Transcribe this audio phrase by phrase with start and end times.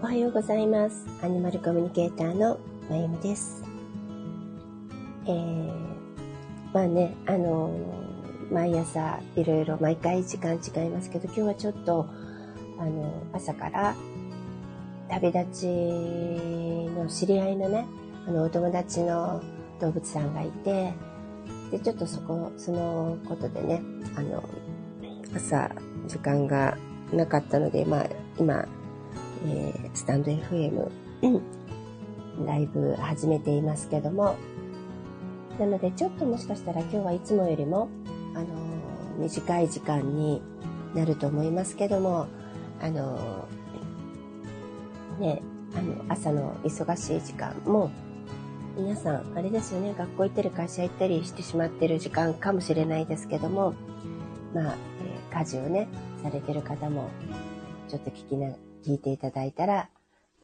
[0.00, 1.08] おはようございます。
[1.24, 3.64] アニマルコミュニケーターのまゆみです。
[5.26, 5.72] えー、
[6.72, 12.06] まあね、あのー、毎朝いろいろ毎回時間違いますけど、今日はちょっと、
[12.78, 13.96] あのー、朝から
[15.10, 17.84] 旅立ちの知り合いのね、
[18.28, 19.42] あの、お友達の
[19.80, 20.94] 動物さんがいて、
[21.72, 23.82] で、ちょっとそこ、そのことでね、
[24.14, 24.48] あの、
[25.34, 25.72] 朝、
[26.06, 26.78] 時間が
[27.12, 28.06] なかったので、まあ、
[28.38, 28.64] 今、
[29.46, 30.88] えー、スタンド FM、
[32.44, 34.36] ライブ始めていますけども、
[35.58, 37.88] なのでちょっともしかしたら今日はいつもよりも、
[38.34, 38.48] あのー、
[39.18, 40.42] 短い時間に
[40.94, 42.26] なると思いますけども、
[42.80, 45.42] あのー、ね、
[45.74, 47.90] あの、朝の忙しい時間も、
[48.76, 53.74] 皆さん、あれですよね、学校行ったり会社行ったりしてしまってる時間かもしれないですけども、
[54.54, 54.76] まあ、
[55.30, 55.88] えー、家事をね、
[56.22, 57.10] されてる方も、
[57.88, 58.54] ちょっと聞きな、
[58.88, 59.90] 聞いていただいたら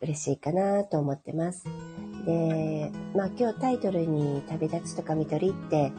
[0.03, 1.64] 嬉しいかなと思ってます。
[2.27, 5.92] で、まあ今日タイトルに旅立ちとか見取りって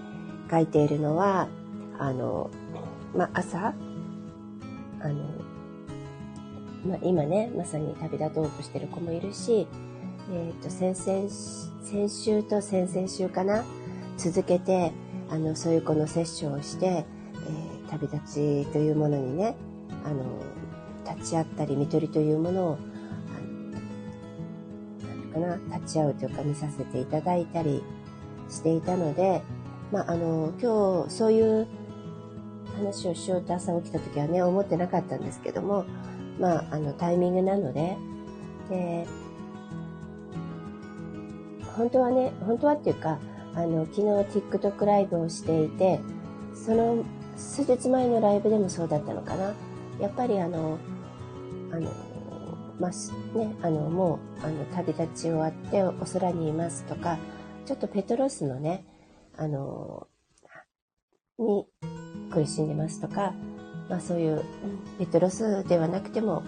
[0.51, 1.47] 書いているのは、
[1.97, 2.51] あの、
[3.15, 3.73] まあ朝、
[4.99, 5.15] あの、
[6.85, 9.67] まあ今ね、まさに旅立とうとしてる子もいるし、
[10.31, 11.27] えっ、ー、と、先々、
[11.83, 13.65] 先週と先々週かな、
[14.17, 14.91] 続けて、
[15.31, 19.55] あの、そういう子のセッションをして、えー、旅立ちというものにね、
[20.05, 20.23] あの、
[21.07, 22.77] 立ち会ったり、看取りというものを、
[25.33, 27.83] あの、なんかな、立ち会うというか見させていただいたり
[28.49, 29.41] していたので、
[29.91, 31.67] まあ、あの、今日、そういう
[32.77, 35.85] 話をしようと朝起きた時はね、思ってなかったんですけども、
[36.39, 37.97] まあ、あの、タイミングなので、
[38.69, 39.07] で、
[41.77, 43.19] 本当はね、本当はっていうか、
[43.53, 44.01] あの、昨日
[44.39, 45.99] TikTok ライブをしていて、
[46.53, 47.03] その
[47.35, 49.53] 数日前のライブでもそうだったのかな。
[49.99, 50.77] やっぱりあの、
[51.75, 51.91] あの、
[52.79, 57.17] まあ、ね、あの、もう、あの、旅立ち終わってお空にいますとか、
[57.65, 58.85] ちょっとペトロスのね、
[59.37, 60.07] あの、
[61.37, 61.67] に
[62.31, 63.33] 苦しんでますとか、
[63.89, 64.43] まあそういう、
[64.99, 66.43] ペトロスではなくても、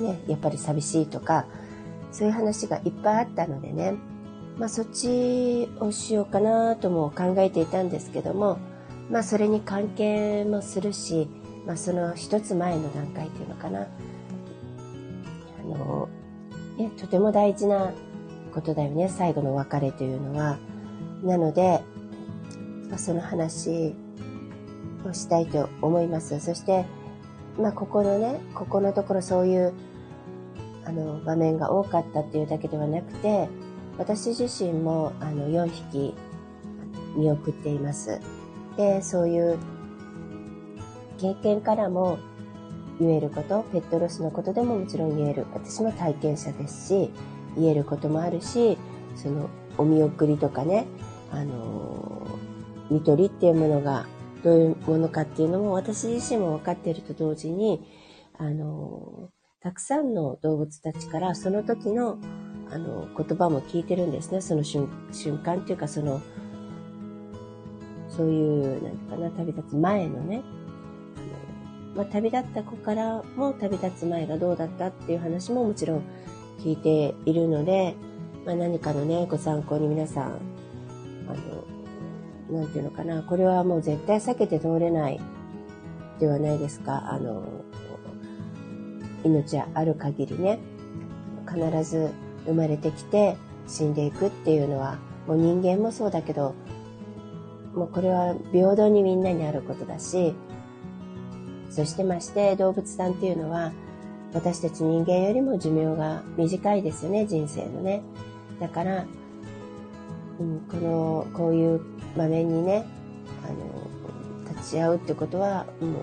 [0.00, 1.46] ね、やっぱり寂しいとか、
[2.12, 3.94] そういう話がいっぱいあったのでね、
[4.58, 8.58] まあそっちをしようかなとも考えていたんですけども、
[9.10, 11.28] まあそれに関係もするし、
[11.66, 13.86] まあその一つ前の段階っていうのかな、
[15.66, 16.08] の、
[16.78, 17.92] ね、とても大事な
[18.54, 20.58] ことだよね、最後の別れというのは。
[21.22, 21.82] なので、
[22.96, 23.94] その話
[25.04, 26.38] をしたいと思います。
[26.40, 26.84] そして、
[27.58, 29.72] まあ、ここのね、ここのところそういう、
[30.84, 33.48] あの、場面が多かったっていうだけではなくて、
[33.98, 36.14] 私自身も、あの、4匹
[37.16, 38.20] 見送っています。
[38.76, 39.58] で、そういう
[41.18, 42.18] 経験からも、
[43.00, 45.46] 言えること、ペットロスのことでももちろん言える。
[45.52, 47.10] 私も体験者ですし、
[47.56, 48.78] 言えることもあるし、
[49.14, 49.48] その、
[49.78, 50.86] お見送りとかね、
[51.30, 54.06] あのー、見取りっていうものが
[54.42, 57.82] どういうものかっていうのも私自身も分かっていると同時に、
[58.38, 59.30] あの、
[59.60, 62.18] たくさんの動物たちからその時の、
[62.70, 64.40] あの、言葉も聞いてるんですね。
[64.40, 64.88] その瞬
[65.44, 66.20] 間っていうかその、
[68.08, 70.42] そういう、なんかな、旅立つ前のね、
[71.96, 76.02] まあ、旅立った子からも旅立つ前がどうだったっていう話ももちろん
[76.58, 77.94] 聞いているので、
[78.44, 80.40] まあ、何かのね、ご参考に皆さん、
[81.28, 81.34] あ
[82.52, 85.20] の、なんていうのかな、これはもう絶対避けて通れない
[86.20, 87.12] ではないですか。
[87.12, 87.42] あの、
[89.24, 90.58] 命ある限りね、
[91.48, 92.10] 必ず
[92.44, 93.36] 生まれてきて
[93.66, 96.54] 死んでいくっていうのは、もう人間もそうだけど、
[97.74, 100.34] もうこれは平等にみんなにあることだし、
[101.76, 103.70] そしてまして動物さんっていうのは
[104.32, 108.02] 私たち人間よりも寿命が短いですよね、人生のね。
[108.60, 109.04] だから、
[110.38, 111.80] うん、この、こういう
[112.16, 112.86] 場面にね、
[113.44, 116.00] あの、立ち会うってことは、も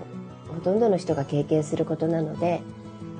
[0.50, 2.62] う、ほとんどの人が経験することなので、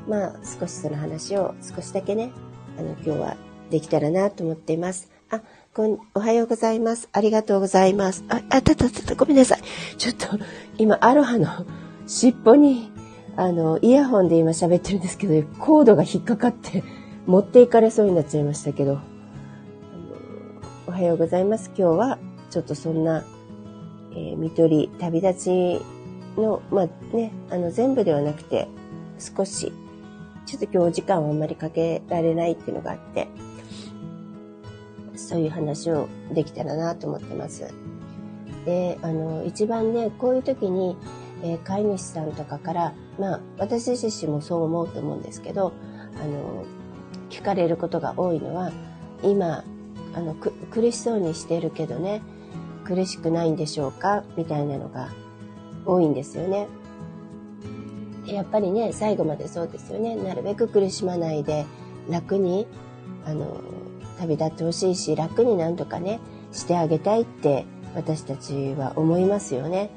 [0.08, 2.32] まあ、少しその話を少しだけね、
[2.78, 3.36] あの、今日は
[3.70, 5.10] できたらなと思っています。
[5.30, 5.42] あ、
[5.74, 7.08] こん、おはようございます。
[7.12, 8.24] ありがとうございます。
[8.28, 9.60] あ、あたたたた、ごめんなさい。
[9.96, 10.26] ちょっと、
[10.76, 11.48] 今、アロハの
[12.06, 12.92] 尻尾に、
[13.36, 16.84] あの、イヤホンで今喋ってるんですけど、コードが引っかかって
[17.26, 18.98] 持っていかれそうになっちゃいましたけど、
[20.86, 21.70] おはようございます。
[21.76, 22.18] 今日は
[22.50, 23.24] ちょっとそんな、
[24.12, 25.80] えー、見取り、旅立ち
[26.40, 28.68] の、まあね、あの全部ではなくて
[29.18, 29.72] 少し、
[30.46, 33.28] ちょっと今日お時間をあんまりかけられないっていうのがあって、
[35.16, 37.72] そういう話をできたらなと思ってます。
[38.66, 40.96] で、あの、一番ね、こういう時に、
[41.44, 45.74] えー、飼い主さんとかから、まあ、私自身もそう思うと思うんですけど、
[46.16, 46.64] あの、
[47.28, 48.72] 聞かれることが多いのは、
[49.22, 49.62] 今、
[50.14, 52.22] あの、苦しそうにしてるけどね、
[52.84, 55.10] 苦しくないんでしょうかみたいなのが
[55.84, 56.66] 多いんですよね。
[58.24, 60.16] やっぱりね、最後までそうですよね。
[60.16, 61.66] なるべく苦しまないで、
[62.08, 62.66] 楽に、
[63.26, 63.60] あの、
[64.18, 66.20] 旅立ってほしいし、楽になんとかね、
[66.52, 69.90] してあげたいって私たちは思いますよね。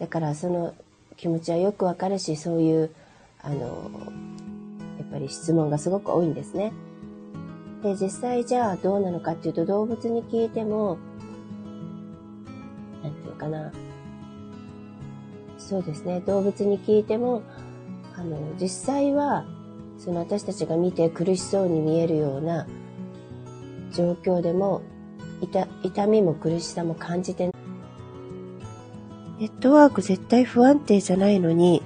[0.00, 0.74] だからその
[1.16, 2.90] 気持ちはよくわかるし、そういう、
[3.42, 3.56] あの、
[4.98, 6.72] やっぱり質問がすごく多いんですね。
[7.82, 10.98] で、実際じゃあどうなのかっていうと、動物に聞いても、
[13.02, 13.72] なんていうかな。
[15.58, 17.42] そうですね、動物に聞いても、
[18.14, 19.46] あの、実際は、
[19.98, 22.66] その私たちが見て苦しそうに見えるような
[23.92, 24.82] 状況でも、
[25.82, 27.50] 痛みも苦しさも感じて
[29.38, 31.82] ネットワーク絶対不安定じゃないのに、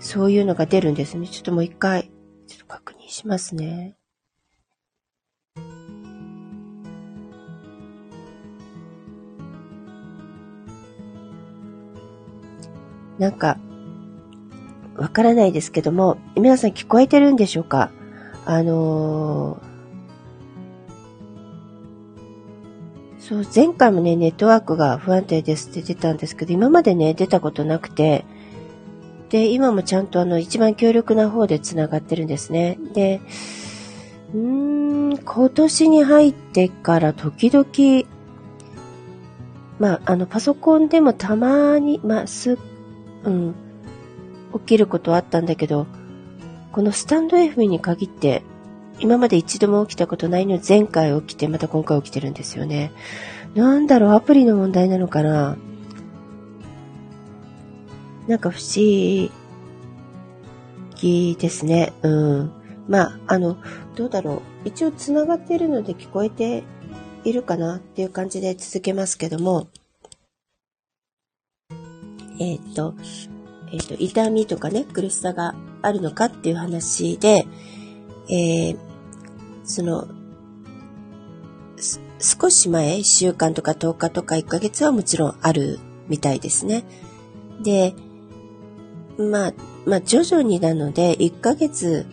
[0.00, 1.28] そういうのが出るんですね。
[1.28, 2.10] ちょっともう一回、
[2.46, 3.96] ちょっと確認しますね。
[13.18, 13.58] なんか、
[14.96, 17.90] わからないですけども、皆さん聞こえてるんでしょうか？
[18.46, 19.71] あのー
[23.32, 28.26] そう、前回もね、ネットワークが不安定ですって出たんですけど、今までね、出たことなくて、
[29.30, 32.78] で、今もちゃんとあの、一番強力な方で繋がってるんですね。
[32.92, 33.22] で、
[34.34, 38.06] うーん、今年に入ってから時々、
[39.78, 42.58] まあ、あの、パソコンでもたまに、まあ、す、
[43.24, 43.54] うん、
[44.52, 45.86] 起きることはあったんだけど、
[46.70, 48.42] このスタンド F に限って、
[49.02, 52.92] 今まで一度も起きたことないの前回起きてまた今回起きてるんですよね。
[53.56, 55.56] なんだろう、アプリの問題なのかな
[58.28, 59.28] なんか不思
[60.94, 61.92] 議ですね。
[62.02, 62.52] うん。
[62.86, 63.56] まあ、あの、
[63.96, 64.34] どうだろ
[64.64, 64.68] う。
[64.68, 66.62] 一応繋がっているので聞こえて
[67.24, 69.66] いるかなっていう感じで続けますけども、
[72.38, 72.94] えっ、ー、と、
[73.72, 77.48] えっ、ー、と、痛みとかね、苦しさがあるのかっていう話で、
[78.28, 78.91] えー、
[79.64, 80.08] その、
[82.18, 86.84] 少し前、1週間とか10日とか1ヶ月はもちろんあるみたいですね。
[87.62, 87.94] で、
[89.18, 89.52] まあ、
[89.84, 92.06] まあ徐々になので、1ヶ月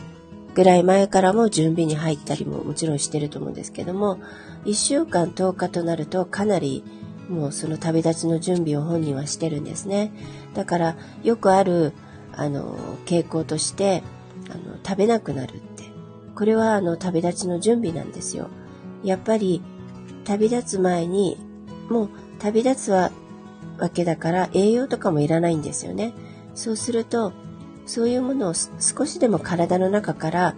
[0.55, 4.19] ぐらい前からも準備に入ったりももちろんしてると思うんですけども、
[4.65, 6.83] 1週間10日となるとかなり
[7.29, 10.11] もうその旅立ちの準備を本人はしてるんですね。
[10.55, 11.93] だからよくある
[12.33, 14.03] あの傾向として
[14.49, 15.61] あの食べなくなる
[16.39, 18.47] これはあの旅立ちの準備なんですよ。
[19.03, 19.61] やっぱり
[20.23, 21.35] 旅立つ前に、
[21.89, 22.09] もう
[22.39, 23.11] 旅立つわ
[23.93, 26.13] けだから栄養とかもいらないんですよね。
[26.55, 27.33] そうすると、
[27.85, 30.55] そういうものを少しでも体の中から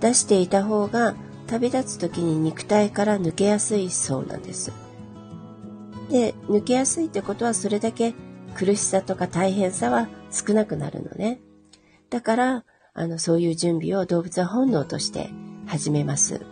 [0.00, 1.14] 出していた方が
[1.46, 4.70] 旅立つ時に肉体から抜けやすいそうなんです。
[6.10, 8.12] で、抜けやすいってことはそれだけ
[8.54, 11.40] 苦しさとか大変さは少なくなるのね。
[12.10, 15.30] だから、あの、そういう準備を動物は本能として
[15.66, 16.44] 始めます。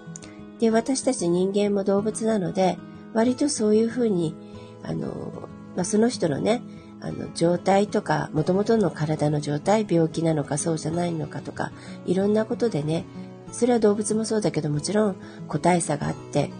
[0.58, 2.78] で、私たち人間も動物なので、
[3.12, 4.34] 割とそういうふうに、
[4.82, 6.62] あの、まあ、その人のね、
[7.00, 11.72] あの、状態とか、もともとの体の状態、病気なのかそうじゃないのかとか、
[12.06, 13.04] いろんなことでね、
[13.52, 15.16] それは動物もそうだけど、もちろん
[15.48, 16.50] 個体差があって、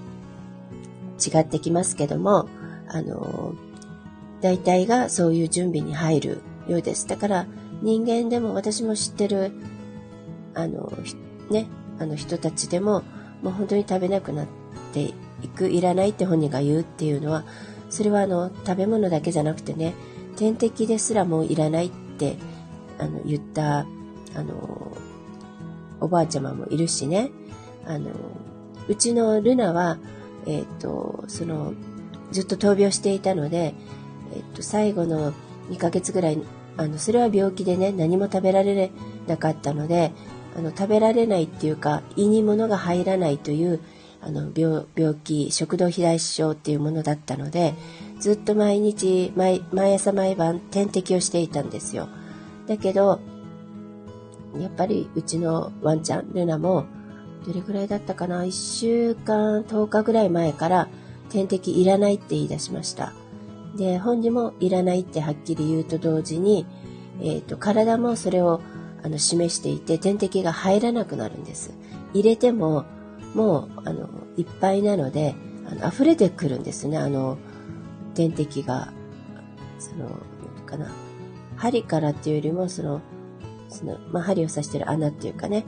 [1.25, 2.49] 違ってきますけども、
[2.89, 3.55] あの、
[4.41, 7.07] 大体がそういう準備に入るようです。
[7.07, 7.47] だから、
[7.83, 9.53] 人間でも私も知ってる、
[10.55, 10.93] あの、
[11.51, 11.67] ね、
[11.99, 13.03] あの人たちでも、
[13.43, 14.47] もう本当に食べなくなっ
[14.93, 17.45] ていく、いらないって本人が言うっていうのは、
[17.89, 19.95] それはあの、食べ物だけじゃなくてね、
[20.37, 22.37] 点滴ですらもういらないって、
[22.99, 23.85] あの、言った、あ
[24.43, 24.97] の、
[26.01, 27.31] おばあちゃまもいるしね、
[27.85, 28.11] あの、
[28.89, 29.99] うちのルナは、
[30.47, 31.75] えっ、ー、と、その、
[32.33, 33.75] ずっと闘病していたので、
[34.35, 35.33] えっ、ー、と、最後の
[35.71, 36.39] 2ヶ月ぐらい
[36.77, 38.91] あの、それは病気でね、何も食べられ
[39.27, 40.13] なかったので、
[40.57, 43.81] あの、食べられないっていうか、胃に物が入らないという、
[44.21, 47.75] あの、病、気、食道肥大症っていうものだったので、
[48.19, 49.63] ずっと毎日、毎、
[49.95, 52.09] 朝毎晩点滴をしていたんですよ。
[52.67, 53.21] だけど、
[54.59, 56.85] やっぱりうちのワンちゃん、ルナも、
[57.47, 60.89] どれくらいだったかな ?1 週間、10日ぐらい前から
[61.31, 63.13] 点滴いらないって言い出しました。
[63.77, 66.67] で、本人もいらないってはっきり言うと同時に、
[67.23, 68.61] えっ、ー、と、体もそれを
[69.03, 71.73] あの示していて、点滴が入らなくなるんです。
[72.13, 72.85] 入れても、
[73.35, 75.35] もう、あの、いっぱいなので、
[75.67, 77.39] あの溢れてくるんですね、あの、
[78.15, 78.93] 点滴が。
[79.79, 80.11] その、
[80.67, 80.91] かな。
[81.57, 83.01] 針からっていうよりも、その、
[83.69, 85.65] その、まあ、針を刺してる穴っていうかね。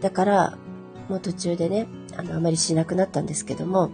[0.00, 0.58] だから、
[1.08, 1.86] もう途中でね、
[2.16, 3.90] あの、あまりしなくなったんですけども、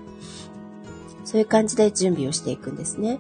[1.25, 3.19] そういう感じで準備をしていくんですね。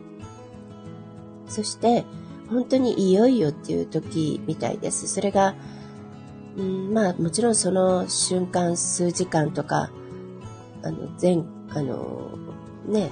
[1.46, 2.04] そして、
[2.50, 5.08] 本当にいよいよっていう時みたいです。
[5.08, 5.54] それが、
[6.56, 9.90] うん、まあもちろんその瞬間数時間とか、
[10.82, 12.38] あの、全、あの、
[12.86, 13.10] ね、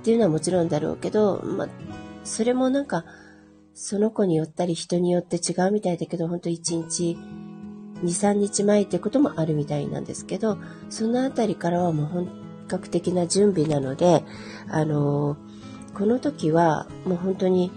[0.00, 1.68] っていうのはもちろんだろうけど、まあ、
[2.24, 3.04] それもなんか、
[3.74, 7.18] その子によったり人によって違うみたいだけど、本当1日、
[8.02, 10.58] 2、3日前ってこともあるみたいなんですけど、
[10.90, 12.28] そのあたりからはもう本
[12.68, 14.24] 格的な準備なので、
[14.68, 15.36] あの、
[15.94, 17.70] この時はもう本当に、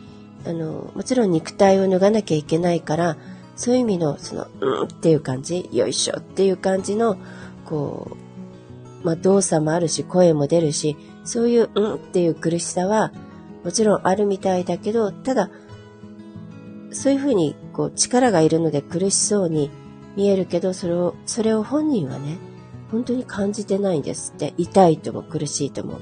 [0.45, 3.17] あの、もちろん肉体を脱がなきゃいけないから、
[3.55, 7.17] そういう意味の、その、うんっていう感じ、よいしょっていう感じの、
[7.65, 8.17] こ
[9.03, 13.11] う、まあ、動作もあるし、声も出るし、そういう、うんっていう苦しさは、
[13.63, 15.49] もちろんあるみたいだけど、ただ、
[16.91, 19.69] そういうふうに、こう、力がいるので苦しそうに
[20.15, 22.37] 見えるけど、それを、それを本人はね、
[22.91, 24.53] 本当に感じてないんですって。
[24.57, 25.99] 痛いとも苦しいとも。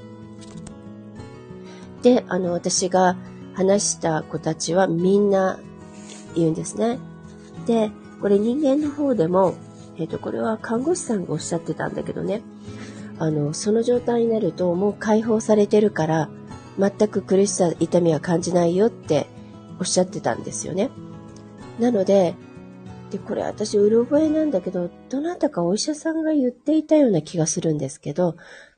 [2.01, 3.17] で、あの、私が
[3.57, 5.59] 話した子たちはみんな
[6.35, 6.99] 言うんですね。
[7.65, 7.89] で、
[8.21, 9.55] これ人間の方でも、
[9.97, 12.43] えっ、ー、と、これは看護師さんがおっしゃってたんだけどね、
[13.17, 16.29] あの、その状態になるともう解放されてるから、
[16.77, 19.25] 全く苦しさ、痛みは感じないよって
[19.79, 20.91] おっしゃってたんですよね。
[21.79, 22.35] なので、
[23.09, 28.35] で、これ私、うる覚えなんだけど、どなたかお医者さんが言っていたような気がするんですけど、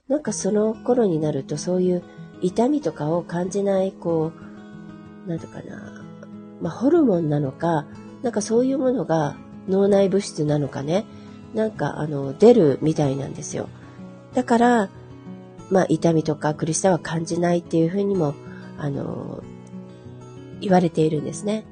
[0.07, 2.03] なんかその頃になるとそういう
[2.41, 4.48] 痛みとかを感じない、こう、
[5.27, 6.03] なんとかな、
[6.61, 7.85] まあ、ホルモンなのか、
[8.21, 9.35] なんかそういうものが
[9.67, 11.05] 脳内物質なのかね、
[11.53, 13.69] なんかあの出るみたいなんですよ。
[14.33, 14.89] だから、
[15.69, 18.33] まあ痛みとか苦しさは感じないっていうふうにも、
[18.77, 19.43] あの、
[20.61, 21.65] 言われているんですね。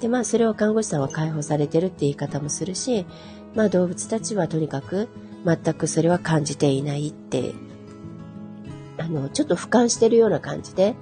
[0.00, 3.06] で、まあそれを看護師さんは解放されてるって言い方もするし、
[3.54, 5.08] まあ動物たちはとにかく
[5.44, 7.54] 全くそれは感じていないって、
[8.98, 10.94] あの、ちょっと俯瞰してるような感じで、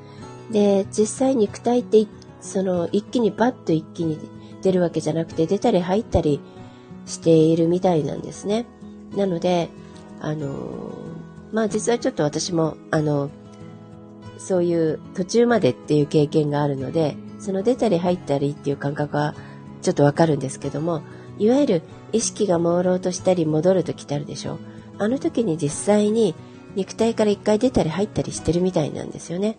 [0.50, 2.06] で、実際肉体って
[2.40, 4.18] その一気にバッと一気に
[4.62, 6.40] 出るわけじゃなくて出たり入ったり
[7.06, 8.66] しているみたいなんですね。
[9.16, 9.68] なので、
[10.20, 10.92] あの
[11.52, 13.30] まあ実はちょっと私も、あの
[14.38, 19.34] そういう途中までっていう経験があるので、その出たり入ったりっていう感覚は
[19.82, 21.02] ちょっとわかるんですけども、
[21.38, 21.82] いわゆる
[22.12, 24.58] 意識が朦朧としたり戻るときってあるでしょう
[24.98, 26.34] あの時に実際に
[26.76, 29.58] 肉体から一回出たり入ったりしてるみたいなんですよね。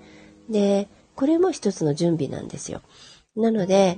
[0.49, 2.81] で、これも一つの準備なんですよ。
[3.35, 3.97] なので、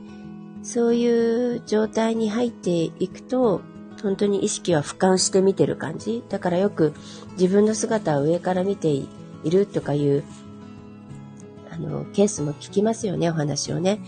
[0.64, 3.62] そういう状態に入っていくと、
[4.02, 6.24] 本当に意識は俯瞰して見てる感じ。
[6.30, 6.94] だからよく
[7.40, 9.08] 自分の姿を上から見てい
[9.46, 10.24] るとかいう、
[11.72, 14.00] あの、ケースも聞きますよね、お話をね。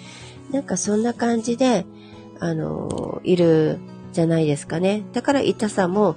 [0.51, 1.85] なんかそんな感じで、
[2.39, 3.79] あの、いる
[4.13, 5.03] じゃないですかね。
[5.13, 6.15] だから痛さも、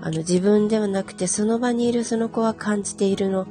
[0.00, 3.46] あの、自分ではなくて、その場にいるその子は感じているの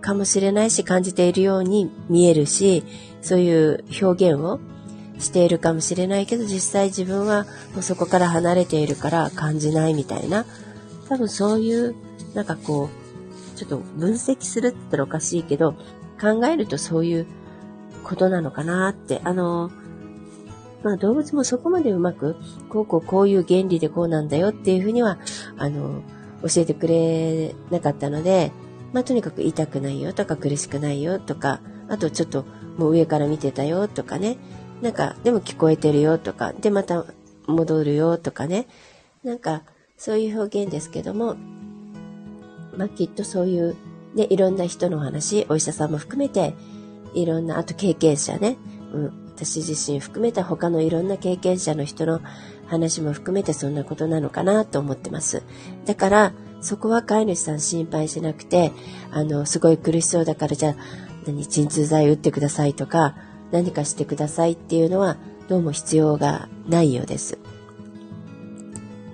[0.00, 2.84] かもしれないし、感じているように見えるし、
[3.22, 4.60] そういう表現を
[5.18, 10.46] しているかもしれないけど、実際自分はもうそこから離れているから感じないみたいな、
[11.08, 11.94] 多分そういう、
[12.34, 12.88] なんかこ
[13.54, 15.74] う、ちょっと分析するって言ったらおかしいけど、
[16.20, 17.26] 考えるとそういう
[18.04, 19.70] ことなのかなって、あの、
[20.82, 22.36] まあ動物もそこまでうまく、
[22.70, 25.18] こうこうこういう原理でこうなんだよっていうふうには、
[25.58, 26.02] あの、
[26.42, 28.52] 教えてくれなかったので、
[28.92, 32.44] まあとにかく痛くないよとか苦しくないよとか、あとちょっと
[32.76, 34.38] もう上から見てたよとかね、
[34.82, 37.04] なんか、でも聞こえてるよとか、で、また
[37.46, 38.66] 戻るよとかね。
[39.22, 39.62] なんか、
[39.98, 41.36] そういう表現ですけども、
[42.76, 43.76] まあ、きっとそういう、
[44.14, 46.54] ね、いろんな人の話、お医者さんも含めて、
[47.14, 48.56] いろんな、あと経験者ね、
[48.94, 52.20] うん、私自身含めた他のいろんな経験者の人の
[52.66, 55.42] 話も含めてそんなことなのかなと思ってます。
[55.84, 58.72] だから、そこは飼い主さん心配しなくて、
[59.10, 60.76] あの、すごい苦しそうだからじゃあ、
[61.26, 63.14] 何、鎮痛剤打ってくださいとか、
[63.50, 65.16] 何かしてくださいっていうのは
[65.48, 67.38] どうも必要がないようです。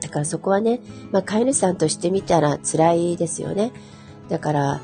[0.00, 3.72] だからそこはね、まあ、飼い主さんとしてみたら辛いですよね。
[4.28, 4.80] だから、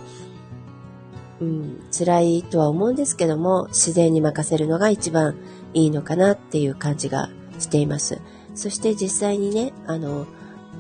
[1.41, 5.37] うん、辛いとは思うんですけども、自然に任せるのが一番
[5.75, 8.21] いいのかなっていう感じがしています。
[8.55, 10.27] そして実際にね、あの、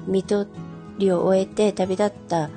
[0.06, 0.48] 見取
[0.99, 2.50] りを終えて旅立った、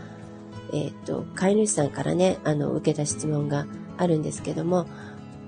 [0.74, 3.66] え、ー、と、飼い主さんからね、あの、受けた質問が
[3.98, 4.88] あるんですけども、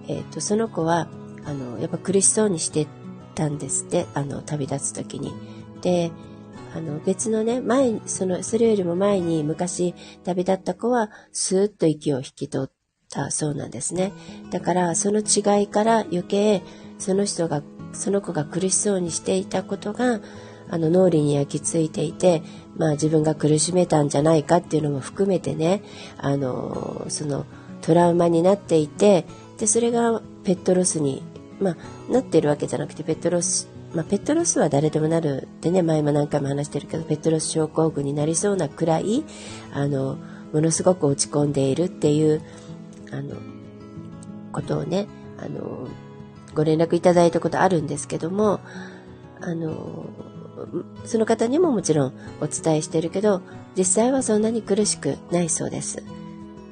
[0.08, 1.08] えっ、ー、と、その子は、
[1.46, 2.88] あの、やっぱ苦しそうにして
[3.36, 5.34] たんですって、あの、旅立つ時に。
[5.82, 6.12] で、
[6.76, 12.72] あの、別のね、前、その、それよりも前に昔旅立った子は、スーッと息を引き取っ
[13.10, 14.12] たそうなんですね。
[14.52, 16.62] だから、その違いから余計、
[17.00, 17.64] その人が、
[17.94, 20.20] その子が苦しそうにしていたことが、
[20.70, 22.44] あの脳裏に焼き付いていて、
[22.76, 25.82] まあ自分が苦しめたんじゃないかっていうのも含めてね、
[26.18, 27.46] あの、その
[27.82, 29.26] トラウマになっていて、
[29.58, 31.24] で、それがペットロスに、
[31.60, 39.24] まあ、なってるわけじゃなくて、ペットロス、まあ、ペットロスは誰でもなるってね、前も何回も話してるけど、ペットロス症候群になりそうなくらい、
[39.74, 40.18] あの、
[40.54, 42.42] ものすごく落ち込んでいるっていう、
[43.12, 43.36] あの、
[44.52, 45.08] ことをね、
[45.38, 45.88] あの、
[46.54, 48.60] ご連絡いただいたことあるんですけども、
[49.42, 50.06] あの、
[51.06, 53.42] その方にももちろんお伝えしてるけど、
[53.78, 56.04] 実際はそんなに苦しくないそうです。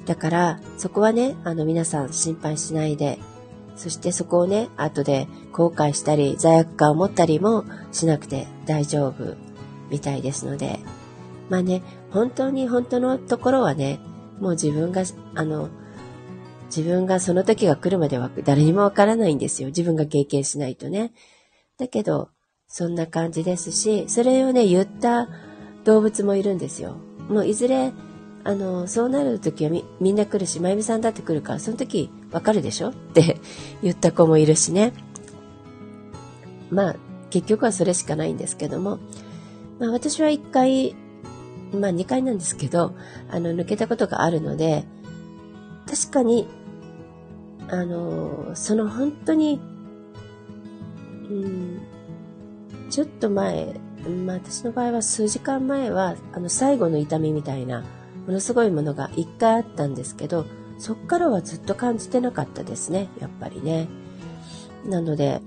[0.06, 3.20] だから、そこはね、あの皆さん心配しないで、
[3.76, 9.36] そしてそこをね、後で後悔したり、罪悪感を持ったりもしなくて大丈夫
[9.90, 10.80] みたいですので、
[11.50, 14.00] まあね、本当に本当のところはね、
[14.40, 15.04] もう自分が、
[15.36, 15.70] あの、
[16.68, 19.68] 自分がその時が来るまでは誰にもわからないんですよ。
[19.68, 21.14] 自分が経験しないとね。
[21.78, 22.30] だけど、
[22.78, 25.30] そんな感じですし、それをね、言った
[25.86, 26.98] 動物もいるんですよ。
[27.30, 27.94] もういずれ、
[28.44, 32.90] あの、そうなる時はみみんな来るし、まゆみさんだって来るから、その時わかるでしょ？
[32.90, 33.40] って
[33.82, 34.92] 言った子もいるしね。
[36.70, 36.96] まあ、
[37.30, 39.00] 結局はそれしかないんですけども、
[39.80, 40.98] まあ私は一回、
[41.72, 42.94] まあ二回なんですけど、
[43.32, 44.84] あの、抜けたことがあるので、
[45.90, 46.46] 確かに、
[47.70, 49.62] あの、その本当に、
[51.30, 51.82] うん、
[52.90, 53.80] ちょっと前、
[54.26, 57.84] まあ私の場合は数時間前は、あの最後の痛みみたいな、
[58.28, 60.46] ものすごいものが一回あったんですけど、
[60.78, 63.88] そっからはずっと感じてなかったですね、やっぱりね。
[64.86, 65.42] なので、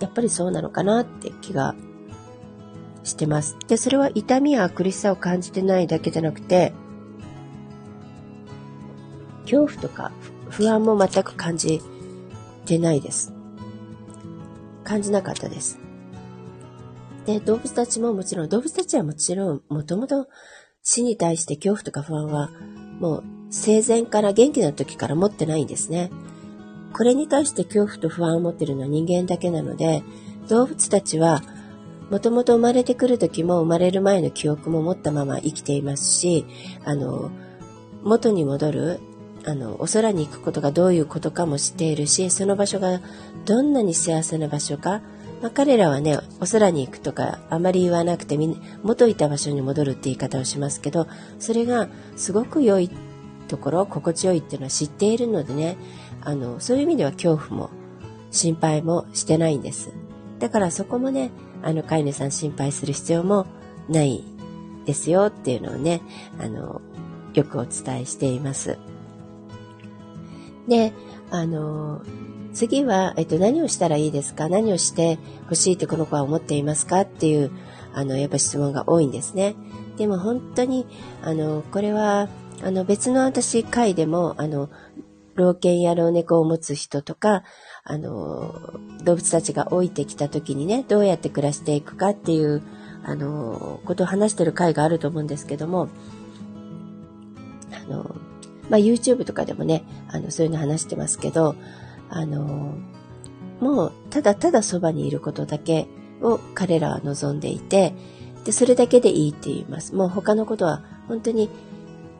[0.00, 1.74] やっぱりそうなのかなって気が
[3.04, 3.56] してます。
[3.68, 6.72] で、それは痛みや苦しさを感じてないだけじゃなくて、
[9.44, 10.10] 恐怖とか
[10.48, 11.82] 不安も全く感じ
[12.64, 13.33] てないです。
[14.84, 15.78] 感じなかったです。
[17.26, 20.28] で、動物たちももちろん、動物たちはもちろん、もともと
[20.82, 22.50] 死に対して恐怖とか不安は、
[23.00, 26.10] もう生前から元気な時から持ってないんですね。
[26.92, 30.02] これに対して恐怖と不安を持ってるのは人間だけなので、
[30.48, 31.42] 動物たちは、
[32.10, 36.44] もともと生まれてくる時も生まれる前の記憶も持ったまま生きていますし、
[36.84, 37.30] あの、
[38.02, 39.00] 元に戻る
[39.46, 43.00] あの、お空に行くことがどういうことかも知っているし、その場所が
[43.44, 45.02] どんなに幸せな場所か、
[45.42, 48.38] まあ、彼らはね、お空に行くとかあまり言わなくて、
[48.82, 51.06] 元いた場所に戻るって言い方をしますけど、
[51.38, 52.90] それがすごく良い
[53.48, 55.76] ところ、心地よいっていうのは知っているのでね、
[56.22, 57.70] あの、そういう意味では恐怖も
[58.30, 59.92] 心配もしてないんです。
[60.38, 61.30] だからそこもね、
[61.62, 63.46] あの、飼い主さん心配する必要も
[63.90, 64.24] ない
[64.86, 66.00] ですよっていうのをね、
[66.40, 66.80] あの、
[67.34, 68.78] よくお伝えしています。
[70.68, 70.92] で、
[71.30, 72.02] あの、
[72.52, 74.48] 次は、えっと、何をしたらいいですか？
[74.48, 77.00] 何をしてほしいってこの子は思っていますか？
[77.00, 77.50] っていう、
[77.92, 79.56] あの、やっぱ質問が多いんですね。
[79.96, 80.86] でも本当に、
[81.22, 82.28] あの、これは、
[82.62, 84.70] あの、別の私会でも、あの、
[85.34, 87.42] 老犬や老猫を持つ人とか、
[87.82, 88.54] あの、
[89.02, 92.62] 動物たちが老いてきた時にね、どうやって暮らしていくかっていう、
[93.04, 95.88] あの、ことを話してる会があると思うんですけども、
[98.70, 101.54] まあ、YouTube とかでもね、あの、そういうの話してますけど、
[102.08, 102.74] あの、
[103.60, 105.86] もう、ただただそばにいることだけ
[106.22, 107.94] を彼らは望んでいて、
[108.44, 109.94] で、それだけでいいって言います。
[109.94, 111.48] もう他のことは、本当に、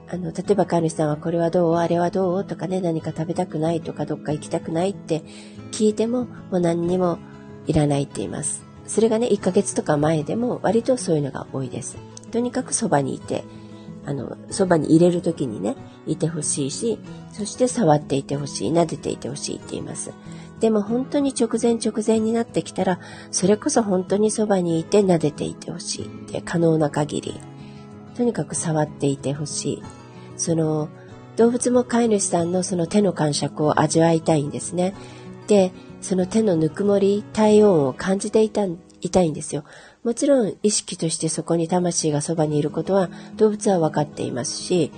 [0.09, 5.23] あの、例えば神主さんはこれはどうあれはどうとかね、何か食べたくないとか、どっか行きたくないって
[5.71, 7.19] 聞いても、もう何にも
[7.67, 8.65] いらないって言います。
[8.87, 11.97] それがね、1ヶ月とか前でも割とそういうのが多いです。
[12.31, 13.45] とにかくそばにいて、
[14.07, 16.99] あの、そばに入れる時にね、いてほしいし、
[17.33, 20.13] そして触っていてほしい、撫でていてほしいって言います。
[20.61, 27.41] でも本当に直前直前になってきたら、それこそ本当にそばにいて撫でていてほしいって可能な限り、
[28.17, 29.83] とにかく触っていてほしい。
[30.37, 30.89] その、
[31.37, 34.95] 動物も飼い主さんのその手の感触を味わいたいんですね。
[35.49, 38.67] で、その手のぬくもり、体温を感じていた
[39.01, 39.65] いたいんですよ。
[40.05, 44.93] もちろん意識としてそこに魂がそばにいることは動物は分かっていますし、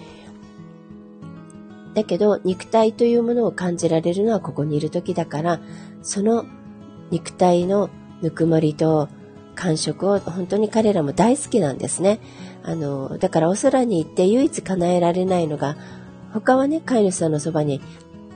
[1.94, 5.60] だけど肉体というものを感じられるのはここにいる時だから、
[6.02, 6.44] その
[7.10, 7.88] 肉体の
[8.20, 9.08] ぬくもりと
[9.54, 12.20] 感触を本当に彼らも大好きなんですね。
[12.64, 15.76] あの、だからお空に行って唯一叶えられないのが、
[16.32, 17.80] 他はね、飼い主さんのそばに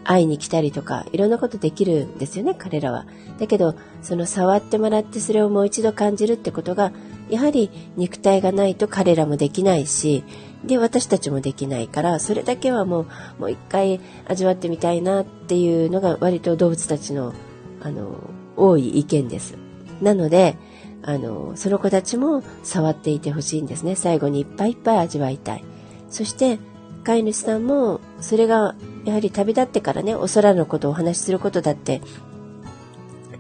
[0.05, 3.07] 会いに来たりとか、いろんなことできるんですよね、彼らは。
[3.39, 6.93] だけど、その触ってもらってそれをもう一度感じるってことが、
[7.29, 10.25] やはり肉体がないと彼らもできないし、
[10.65, 13.07] で、私たちもできないから、それだけはもう、
[13.39, 17.33] もう一回味わってみたいなっていうのが割と動物たちの、
[17.81, 18.19] あの、
[18.57, 19.57] 多い意見です。
[20.03, 20.57] なので、
[21.03, 23.97] あの、その子たちも触っていてほしいんですね。
[23.97, 25.65] 最後にいっぱいいっぱい味わいたい。
[26.11, 26.59] そして、
[27.05, 32.01] 飼い主さんも、それが、やはり旅立ってからね、お空のことをお話しすることだって、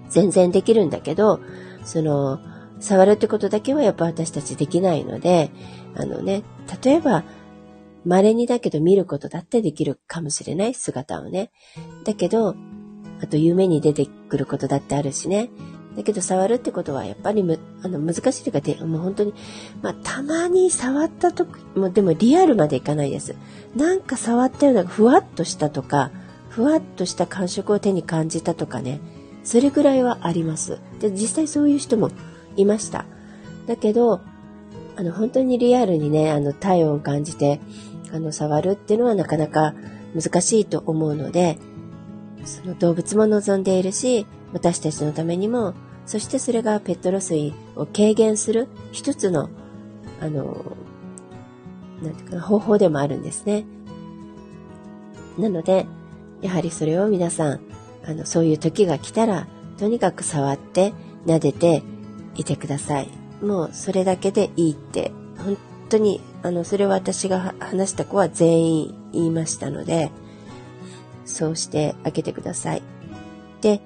[0.09, 1.41] 全然できるんだけど、
[1.85, 2.41] その、
[2.81, 5.51] 触るってことだけはやっぱ私たちできないので、
[5.95, 6.43] あのね、
[6.83, 7.25] 例えば、
[8.05, 11.51] 稀にだけど見ることだってできるかもしれない姿をね。
[12.05, 12.55] だけど、
[13.23, 15.51] あと夢に出てくることだってあるしね。
[15.97, 19.35] だけど触るってことはやっぱりむあの難しいというかもう本当に、
[19.83, 23.35] まあたまに触ったとき、もでもリアルまでいかないです。
[23.75, 26.11] なんか触ったようなふわっとしたとか、
[26.49, 29.01] ふわっとした感触を手に感じたとかね。
[29.43, 30.79] それぐらいはあります。
[31.01, 32.11] で、実際そういう人も
[32.57, 33.07] いました。
[33.67, 34.21] だけど、
[34.97, 37.61] あの本当にリアルにね、あの体温を感じて、
[38.13, 39.75] あの触るっていうのはなかなか
[40.15, 41.59] 難しいと思うので、
[42.45, 45.75] その動物も望んでいるし、私たちのためにも、
[46.07, 47.35] そしてそれがペットロス
[47.77, 49.49] を軽減する一つの、
[50.21, 50.77] あの、
[52.03, 53.65] なんていうかな、方法でもあるんですね。
[55.39, 55.87] なので、
[56.43, 57.61] やはりそれを皆さん、
[58.05, 59.47] あの、そういう時が来たら、
[59.79, 60.93] とにかく触って、
[61.27, 61.83] 撫でて
[62.35, 63.09] いてください。
[63.43, 65.57] もうそれだけでいいって、本
[65.89, 70.11] 当に、あの、それを私が話した子は全員言いましたので、
[71.25, 72.83] そうしてあげてください。
[73.61, 73.81] で、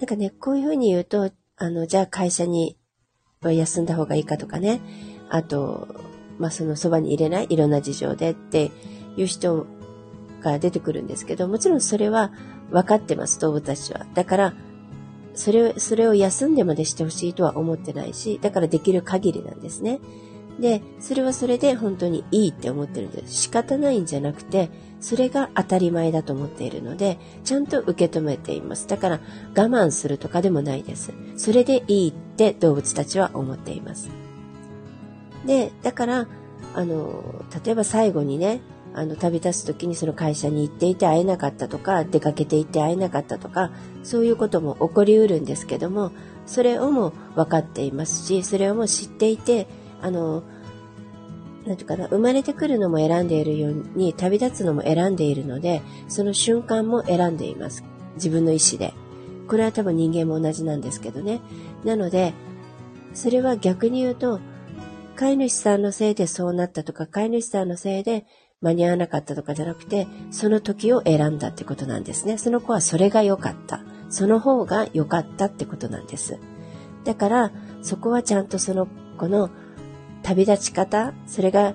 [0.00, 2.78] なんかね、こういうふうに言うと、あの、じゃあ会社に
[3.42, 4.80] 休んだ方がいいかとかね、
[5.28, 5.88] あと、
[6.38, 8.70] まあ、そのそばに入れない、いろんな事情でって
[9.18, 9.66] いう人
[10.40, 12.32] が出てくるんですけど、もちろんそれは
[12.70, 14.06] 分かってます、動物たちは。
[14.14, 14.54] だから、
[15.34, 20.00] それ、それを休んでまでしてほしいとは思ってないし、だからできる限りなんですね。
[20.58, 23.34] で、それはそれで本当にいいって思ってるんです。
[23.34, 28.86] 仕方ないんじゃなくて、それが当たり前だと思っているので、ちゃんと受け止めています。
[28.86, 29.20] だから
[29.56, 31.12] 我慢するとかでもないです。
[31.36, 34.10] それでいいって動物たちは思っています。
[35.46, 36.28] で、だから、
[36.74, 38.60] あの、例えば最後にね、
[38.92, 43.70] あの、旅立つ時にその会社に行っていて会えなかったとか、出かけていて会えなかったとか、
[44.02, 46.10] そういうことも起こりうるんですけども、
[46.46, 49.68] それをも分かっていますし、それをも知っていて、
[50.02, 50.42] あの、
[51.66, 57.84] なんていうかな、生まれてくるのも選んでいるように、旅立つのも選んでいるので、その瞬間も選んでいます。
[58.14, 58.94] 自分の意思で。
[59.48, 61.40] これは多分人間も同じなんですけどね。
[61.84, 62.34] なので、
[63.14, 64.40] それは逆に言うと、
[65.16, 68.24] 飼い主さんのせいでそうなったとか、飼い主さんのせいで
[68.62, 72.38] 間に合わなかったとかじゃなくて、その時を選んだってことなんですね。
[72.38, 73.80] その子はそれが良かった。
[74.08, 76.38] その方が良かったってことなんです。
[77.04, 78.86] だから、そこはちゃんとその
[79.18, 79.50] 子の
[80.22, 81.74] 旅立ち方、それが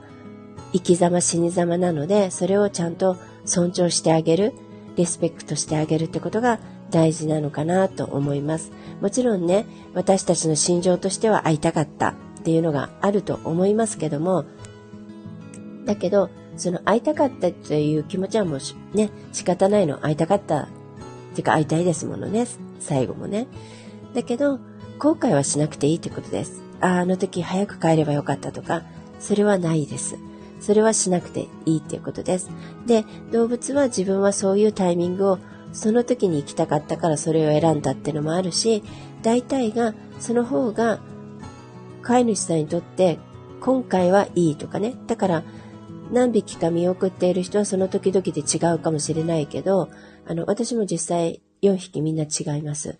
[0.73, 4.53] 生き様死に様なので、それをちゃんと尊重してあげる、
[4.95, 8.71] リスペクトしてあげるってことが大事なのかなと思います。
[9.01, 14.45] もちろんね、私たちの心情としては会いたかったっていうのがあると思いますけども、
[15.85, 19.97] だけど、その会いたかったという気持ちはもうね、仕方ないの。
[19.99, 20.61] 会いたかった。
[20.63, 20.67] っ
[21.35, 22.47] てか会いたいですものね。
[22.79, 23.47] 最後もね。
[24.13, 24.59] だけど、
[24.99, 26.64] 後悔はしなくていいってことです。
[26.81, 28.83] あの時早く帰ればよかったとか、
[29.19, 30.17] それはないです。
[30.59, 32.49] それはしなくていいっていうことです。
[32.85, 35.39] で、動物は自分はそういうタイミングを
[35.73, 38.83] その時に行きたかったからそれを選んだってのもあるし、
[39.21, 40.99] 大体がその方が
[42.01, 43.19] 飼い主さんにとって
[43.59, 44.95] 今回はいいとかね。
[45.07, 45.43] だから
[46.11, 49.89] 何匹か見送っている人はその時々で違うかもしれないけど、
[50.27, 52.97] あの、私も実際4匹みんな違います。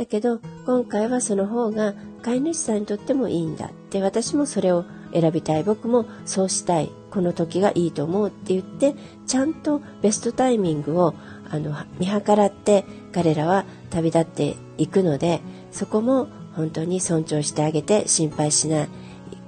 [0.00, 5.62] だけど、今回はその方が飼い主さんにとってもいいんだって、私もそれを選びたい。
[5.62, 6.90] 僕もそうしたい。
[7.10, 8.94] この時がいいと思うって言って、
[9.26, 11.12] ちゃんとベストタイミングを
[11.50, 18.86] あの見計らって彼らは旅立っていくので、そこも本当に尊重してあげて心配しな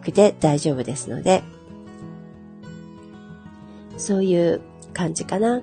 [0.05, 1.43] くて大丈夫ですので、
[3.97, 4.61] そういう
[4.93, 5.63] 感じかな。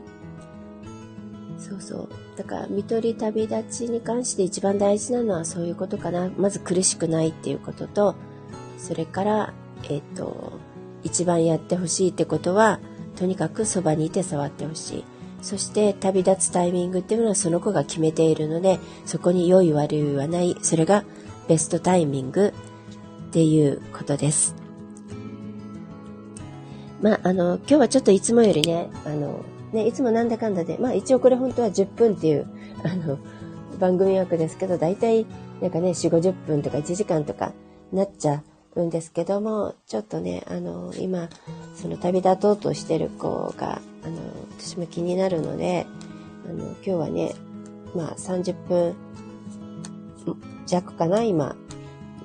[1.59, 2.09] そうそう。
[2.39, 6.31] だから、見取り旅立ちに関して一番大事なのはそういうことかな。
[6.37, 8.15] まず苦しくないっていうことと、
[8.77, 9.53] それから、
[9.89, 10.53] えっ、ー、と、
[11.03, 12.79] 一番やってほしいってことは、
[13.17, 15.03] とにかくそばにいて触ってほしい。
[15.41, 20.55] そして旅立つタイミングっていうのはその子が決めているので、そこに良い悪いはない。
[20.61, 21.03] それが
[21.49, 22.53] ベストタイミング
[23.27, 24.55] っていうことです。
[27.01, 32.47] まあ、あの、今日はちょっといつもよりね、あの、ね、いつもなんだかんだで、まあ一応これ本当は10分っていう、
[32.83, 33.17] あの、
[33.79, 35.25] 番組枠ですけど、だいたい
[35.61, 37.53] なんかね、4、50分とか1時間とか
[37.91, 38.43] なっちゃ
[38.75, 41.29] うんですけども、ちょっとね、あの、今、
[41.75, 44.17] その旅立とうとしてる子が、あの、
[44.57, 45.85] 私も気になるので、
[46.47, 47.33] あの、今日はね、
[47.95, 48.95] まあ30分
[50.65, 51.55] 弱かな、今、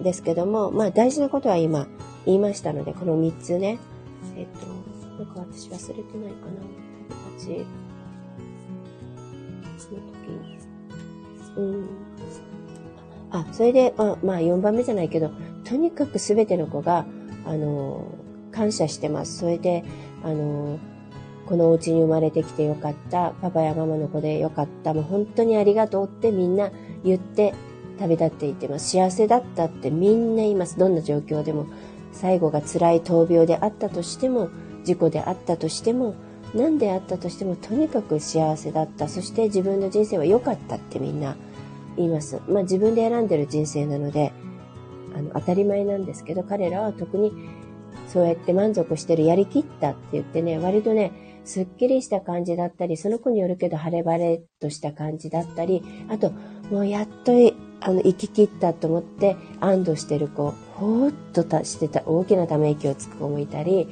[0.01, 1.87] ですけども、まあ大事なことは今
[2.27, 3.79] 言いましたので、この3つね、
[4.37, 4.67] えっ、と、
[5.25, 6.84] なんか私忘れてないかな、
[7.49, 7.67] 旅立ち。
[9.79, 10.59] その時に。
[11.57, 11.89] うん。
[13.31, 15.31] あ、それで、まあ、まあ4番目じゃないけど、
[15.65, 17.05] とにかく全ての子が、
[17.45, 18.07] あの、
[18.53, 19.39] 感謝してます。
[19.39, 19.85] それで、
[20.23, 20.79] あの、
[21.47, 23.33] このお家に生まれてきてよかった。
[23.43, 24.95] パパやママの子でよかった。
[24.95, 26.71] もう本当にありがとうってみんな
[27.05, 27.55] 言って
[27.99, 28.91] 旅立っていってます。
[28.91, 30.79] 幸せだったってみんな言います。
[30.79, 31.67] どんな状況でも。
[32.13, 34.49] 最後が辛い闘病であったとしても、
[34.85, 36.15] 事故であったとしても、
[36.55, 39.09] 何であったとしても、とにかく幸せだった。
[39.09, 41.37] そして自分の人生は良かったってみんな
[41.97, 42.41] 言います。
[42.49, 44.33] まあ自分で選んでる人生なので、
[45.17, 47.33] あの、当たり前なんですけど、彼らは特に
[48.09, 56.33] そうやって満足してる、やりきったって言ってね、割とね、すっきりした感じだったり、その子によるけど晴れ晴れとした感じだったり、あと、
[56.71, 57.33] もうやっと
[57.81, 63.89] あの、生き切ったと思って安堵してる子、ほーっとしてた、大きなため息をつく子もいたり、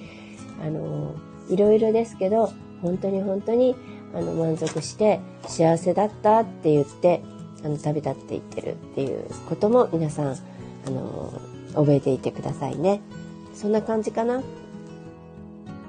[0.64, 1.14] あの、
[1.48, 3.76] いろいろですけど、本当に本当に、
[4.14, 7.22] あの、満足して幸せだったって言って、
[7.64, 10.36] あの、旅立っていってるっていうことも皆さん、
[10.86, 11.32] あの、
[11.74, 13.00] 覚えていてくださいね。
[13.54, 14.42] そんな感じかな。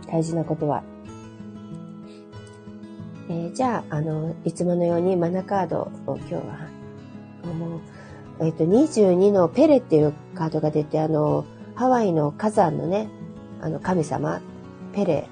[0.07, 0.83] 大事なことは。
[3.29, 6.41] えー、じゃあ、あの、いつものようにマナカードを今日は、
[7.43, 7.81] あの、
[8.39, 13.07] えっ、ー、と、22のペレっていうカードが出て、あの、ハワイの火山のね、
[13.61, 14.41] あの、神様、
[14.93, 15.29] ペレ、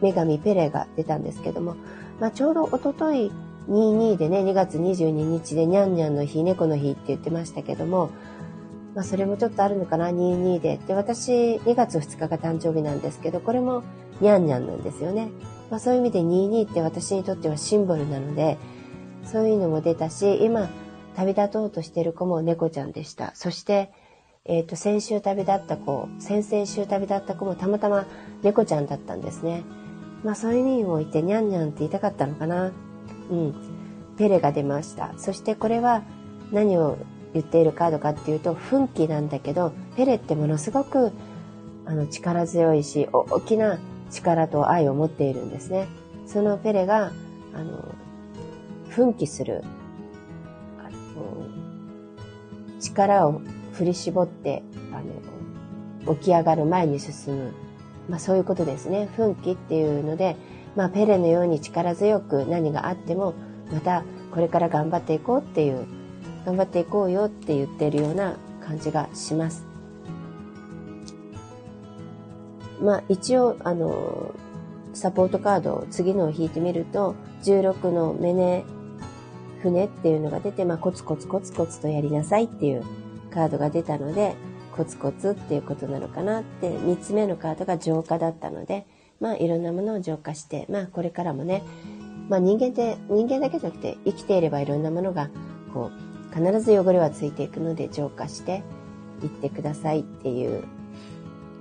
[0.00, 1.76] 女神ペレが出たんですけども、
[2.20, 3.32] まあ、ちょうどおととい
[3.68, 8.10] 22でね、2月22日でニャンニャンの日、猫の日って言ってましたけども、
[8.94, 10.78] まあ、それもちょっとあるのかな、22で。
[10.86, 13.82] で、私、2月2日が誕生日なんですけど、これも
[14.20, 15.30] ニャンニャンなんですよね。
[15.70, 18.58] まあ、そういう意味で22って私にとってはシンボルなので、
[19.24, 20.68] そういうのも出たし、今、
[21.16, 23.32] 旅立とうとしてる子も猫ちゃんでした。
[23.34, 23.90] そして、
[24.46, 28.04] えっ、ー、と、先週旅立った子、先々週旅立った子もたまたま
[28.42, 29.62] 猫ちゃんだったんですね。
[30.22, 32.70] まあそういう意味もいて、にゃんにゃんって言いたかったのかな。
[33.30, 33.54] うん。
[34.18, 35.14] ペレが出ました。
[35.16, 36.02] そしてこれは
[36.52, 36.98] 何を
[37.32, 41.12] 言っているカードかっていうと、奮起なんだけど、ペレってものすごく
[41.86, 43.78] あの力強いし、大きな
[44.10, 45.88] 力と愛を持っているんですね。
[46.26, 47.12] そのペレが、
[47.54, 47.94] あの、
[48.90, 49.64] 奮起する
[50.78, 50.90] あの
[52.78, 53.40] 力を
[53.74, 55.00] 振り絞って、あ
[56.06, 57.52] の、起き上がる前に進む。
[58.08, 59.08] まあそういうことですね。
[59.16, 60.36] 奮起っていうので、
[60.76, 63.34] まあペレのように力強く何があっても、
[63.72, 65.86] またこれから頑張っていこうっていう、
[66.46, 69.66] 頑張っていこうよって言ってるような感じがします。
[72.80, 74.34] まあ一応、あの、
[74.92, 78.64] サポートカードを次のを引いてみると、16のメネ
[79.62, 82.84] 船っていうのが出て、まあ、コツコツコツコツとやりなさいっていう
[83.34, 84.36] カードが出たので、
[84.76, 88.86] コツコツっていうことなのかなって、3つ目のカードが浄化だったので、
[89.20, 91.62] まあ、いろんなものを浄化して、まあ、これからもね、
[92.28, 95.30] まあ、人間って、人間だけじゃなくて、生きていればいろんなものが、
[95.72, 98.62] こう、必ず汚れはついていくので浄化して
[99.22, 100.64] いってくださいっていう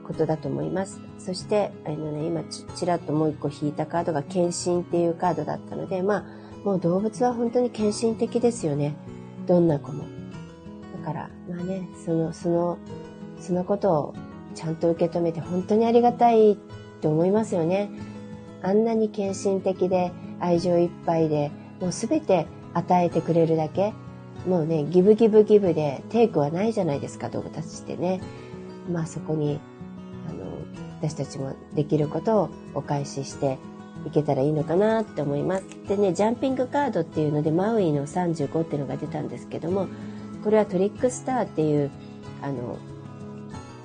[0.03, 0.99] ことだと思います。
[1.19, 6.25] そして、あのね、今ち、ちらっともう一個引いたカードが、献身っていうカードだったので、まあ、
[6.63, 8.95] もう動物は本当に献身的ですよね。
[9.45, 10.22] どんな子も。
[11.03, 12.77] から、まあね、その、その、
[13.39, 14.13] そのことを
[14.55, 16.57] ちゃんと受け止めて本当にありがたい
[17.01, 17.89] と思いますよね。
[18.61, 23.93] あんなに献身的で愛情いっぱいで、もうすべて与えてくれるだけ。
[24.47, 28.21] もうね、ギブギブギブでテイクはないじゃないですか、動物たちってね。
[28.91, 29.59] まあそこに、
[30.29, 30.45] あの、
[31.01, 33.57] 私たちもできることをお返しして
[34.05, 35.65] いけたらいいのかなって思います。
[35.87, 39.87] でね、ジャンピングカードっていうので、マウイの35っていうのが出たんですけども、
[40.43, 41.91] これはトリックスターっていう、
[42.41, 42.77] あの、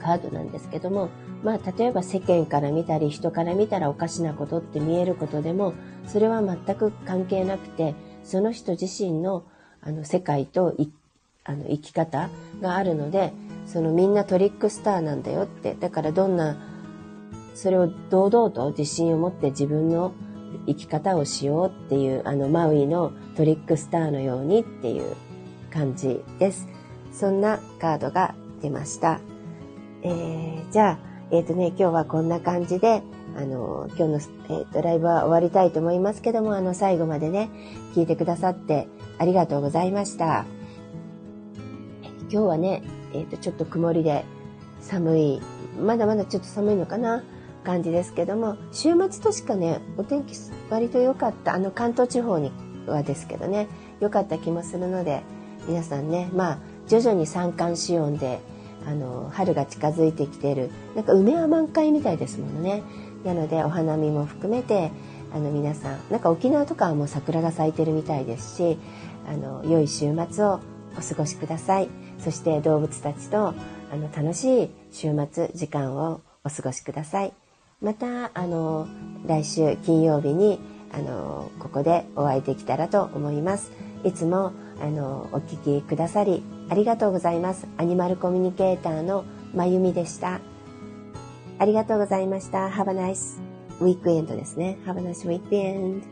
[0.01, 1.09] カードなんですけども、
[1.43, 5.75] まあ、例えば世間から見たり、人から見たらおかしなことって見えることでも、
[6.07, 7.95] それは全く関係なくて、
[8.25, 9.45] その人自身の、
[9.81, 10.75] あの、世界と
[11.45, 12.29] あの生き方
[12.61, 13.33] があるので、
[13.67, 16.57] そのみんなトリックスターなんだよって、だからどんな
[17.55, 20.13] それを堂々と自信を持って自分の
[20.67, 25.17] 生き方をしようっていう、あの、マウイのトリックスターのようにっていう
[25.73, 26.69] 感じです。
[27.13, 29.21] そんなカードが出ました。
[30.03, 30.99] えー、じゃあ、
[31.31, 33.03] えっ、ー、とね、今日はこんな感じで、
[33.37, 34.15] あの、今日の、
[34.59, 37.51] えっ、ー、と、ライブは終わりたいと思いますけども、あの、最後までね、
[37.95, 40.45] 聞いてくださってありがとうございました。
[42.31, 42.83] 今日はね、
[43.15, 44.25] えっ、と、ちょっと曇りで
[44.81, 45.41] 寒い、
[45.81, 47.23] まだまだちょっと寒いのかな
[47.69, 50.35] 感じですけども週末としかねお天気
[50.71, 52.51] 割と良かったあの関東地方に
[52.87, 53.69] はですけどね
[54.01, 55.23] 良かった気もするので
[55.69, 58.41] 皆さんねまあ徐々に三寒四温で
[58.87, 62.83] あの春が近づいてきてるなんか梅は満開みたいですものね。
[63.25, 64.93] なのでお花見も含めて
[65.35, 68.79] あの皆さんなんか沖縄とかはもう桜が咲いてるみたいですし
[69.29, 70.61] あの良い週末を
[70.97, 71.89] お過ごしください。
[72.19, 73.55] そして動物たちとあ
[73.97, 77.33] の楽しい週末時間をお過ごしください。
[77.83, 78.89] またあの
[79.27, 80.59] 来週金曜日に
[80.93, 83.71] あのここでお会いできたらと思います。
[84.05, 87.67] いつもあのお聞きくださりありがとうございます。
[87.77, 90.41] アニマルコミュニケーターのまゆみでした。
[91.59, 92.69] ありがとうございました。
[92.69, 93.41] Have a nice
[93.81, 94.79] weekend ですね。
[94.87, 96.03] Have a nice weekend